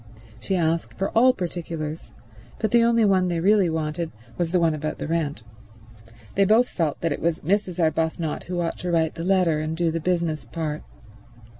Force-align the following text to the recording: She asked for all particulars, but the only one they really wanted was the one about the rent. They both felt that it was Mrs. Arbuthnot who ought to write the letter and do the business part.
She 0.39 0.55
asked 0.55 0.95
for 0.97 1.11
all 1.11 1.31
particulars, 1.31 2.11
but 2.57 2.71
the 2.71 2.81
only 2.83 3.05
one 3.05 3.27
they 3.27 3.39
really 3.39 3.69
wanted 3.69 4.11
was 4.35 4.51
the 4.51 4.59
one 4.59 4.73
about 4.73 4.97
the 4.97 5.07
rent. 5.07 5.43
They 6.33 6.43
both 6.43 6.67
felt 6.69 7.01
that 7.01 7.11
it 7.13 7.21
was 7.21 7.41
Mrs. 7.41 7.77
Arbuthnot 7.79 8.45
who 8.45 8.61
ought 8.61 8.79
to 8.79 8.89
write 8.89 9.13
the 9.13 9.23
letter 9.23 9.59
and 9.59 9.77
do 9.77 9.91
the 9.91 9.99
business 10.01 10.45
part. 10.45 10.81